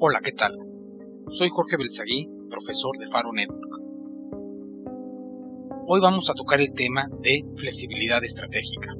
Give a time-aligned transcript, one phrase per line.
[0.00, 0.52] Hola, ¿qué tal?
[1.26, 3.82] Soy Jorge Belsaguí, profesor de Faro Network.
[5.88, 8.94] Hoy vamos a tocar el tema de flexibilidad estratégica.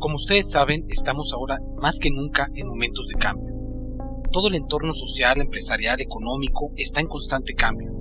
[0.00, 3.54] Como ustedes saben, estamos ahora más que nunca en momentos de cambio.
[4.32, 7.92] Todo el entorno social, empresarial, económico está en constante cambio.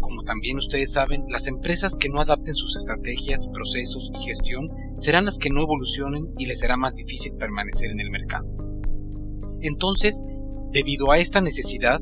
[0.00, 5.26] Como también ustedes saben, las empresas que no adapten sus estrategias, procesos y gestión serán
[5.26, 8.50] las que no evolucionen y les será más difícil permanecer en el mercado.
[9.60, 10.22] Entonces,
[10.74, 12.00] Debido a esta necesidad,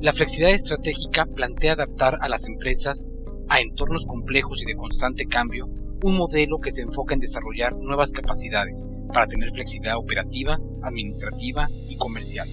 [0.00, 3.10] la flexibilidad estratégica plantea adaptar a las empresas
[3.50, 5.68] a entornos complejos y de constante cambio
[6.02, 11.96] un modelo que se enfoca en desarrollar nuevas capacidades para tener flexibilidad operativa, administrativa y
[11.96, 12.48] comercial.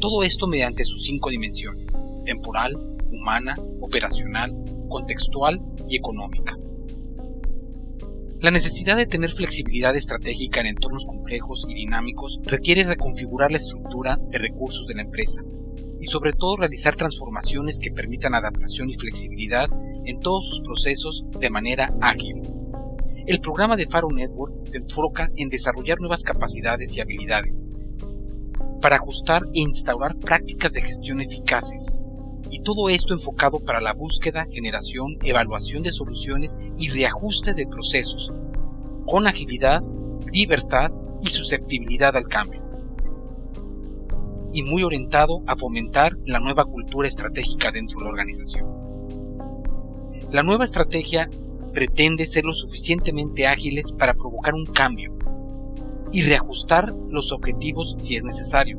[0.00, 2.74] Todo esto mediante sus cinco dimensiones, temporal,
[3.12, 4.52] humana, operacional,
[4.88, 6.58] contextual y económica.
[8.40, 14.18] La necesidad de tener flexibilidad estratégica en entornos complejos y dinámicos requiere reconfigurar la estructura
[14.30, 15.42] de recursos de la empresa
[16.00, 19.68] y sobre todo realizar transformaciones que permitan adaptación y flexibilidad
[20.06, 22.40] en todos sus procesos de manera ágil.
[23.26, 27.68] El programa de Faro Network se enfoca en desarrollar nuevas capacidades y habilidades
[28.80, 32.00] para ajustar e instaurar prácticas de gestión eficaces,
[32.50, 38.32] y todo esto enfocado para la búsqueda, generación, evaluación de soluciones y reajuste de procesos,
[39.06, 39.82] con agilidad,
[40.32, 40.90] libertad
[41.22, 42.60] y susceptibilidad al cambio.
[44.52, 48.66] Y muy orientado a fomentar la nueva cultura estratégica dentro de la organización.
[50.32, 51.30] La nueva estrategia
[51.72, 55.16] pretende ser lo suficientemente ágiles para provocar un cambio
[56.12, 58.78] y reajustar los objetivos si es necesario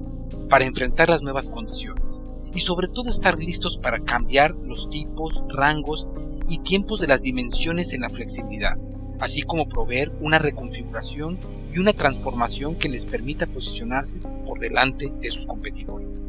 [0.50, 2.22] para enfrentar las nuevas condiciones
[2.54, 6.08] y sobre todo estar listos para cambiar los tipos, rangos
[6.48, 8.78] y tiempos de las dimensiones en la flexibilidad,
[9.20, 11.40] así como proveer una reconfiguración
[11.74, 16.24] y una transformación que les permita posicionarse por delante de sus competidores.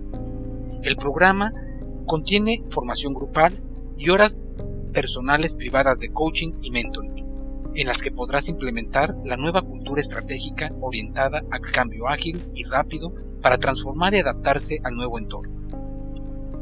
[0.83, 1.53] El programa
[2.07, 3.55] contiene formación grupal
[3.97, 4.39] y horas
[4.93, 7.15] personales privadas de coaching y mentoring,
[7.75, 13.15] en las que podrás implementar la nueva cultura estratégica orientada al cambio ágil y rápido
[13.41, 15.62] para transformar y adaptarse al nuevo entorno.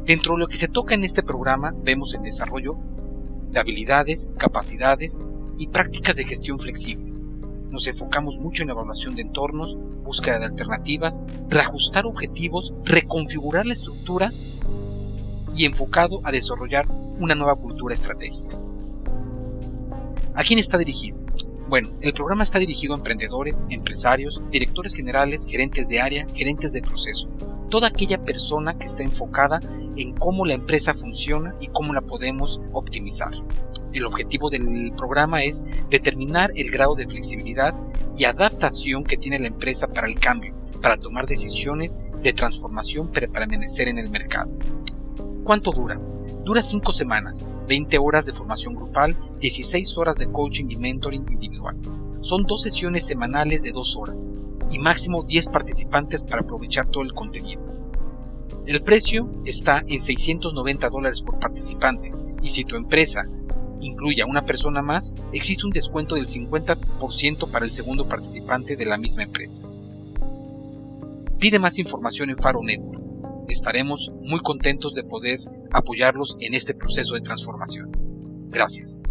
[0.05, 2.75] Dentro de lo que se toca en este programa vemos el desarrollo
[3.51, 5.23] de habilidades, capacidades
[5.57, 7.29] y prácticas de gestión flexibles.
[7.69, 14.31] Nos enfocamos mucho en evaluación de entornos, búsqueda de alternativas, reajustar objetivos, reconfigurar la estructura
[15.55, 16.87] y enfocado a desarrollar
[17.19, 18.57] una nueva cultura estratégica.
[20.33, 21.19] ¿A quién está dirigido?
[21.71, 26.81] Bueno, el programa está dirigido a emprendedores, empresarios, directores generales, gerentes de área, gerentes de
[26.81, 27.29] proceso,
[27.69, 29.61] toda aquella persona que está enfocada
[29.95, 33.31] en cómo la empresa funciona y cómo la podemos optimizar.
[33.93, 37.73] El objetivo del programa es determinar el grado de flexibilidad
[38.17, 43.27] y adaptación que tiene la empresa para el cambio, para tomar decisiones de transformación para
[43.27, 44.51] permanecer en el mercado.
[45.45, 45.97] ¿Cuánto dura?
[46.43, 51.75] Dura 5 semanas, 20 horas de formación grupal, 16 horas de coaching y mentoring individual.
[52.21, 54.29] Son dos sesiones semanales de 2 horas
[54.71, 57.65] y máximo 10 participantes para aprovechar todo el contenido.
[58.67, 62.13] El precio está en 690 dólares por participante
[62.43, 63.27] y si tu empresa
[63.81, 68.85] incluye a una persona más, existe un descuento del 50% para el segundo participante de
[68.85, 69.63] la misma empresa.
[71.39, 73.01] Pide más información en Faro Network.
[73.49, 75.39] Estaremos muy contentos de poder
[75.71, 77.89] apoyarlos en este proceso de transformación.
[78.51, 79.01] Gracias.